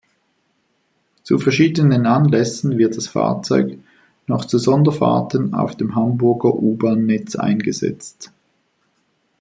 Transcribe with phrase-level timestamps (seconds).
[1.21, 3.77] Zu verschiedenen Anlässen wird das Fahrzeug
[4.25, 8.31] noch zu Sonderfahrten auf dem Hamburger U-Bahn-Netz eingesetzt.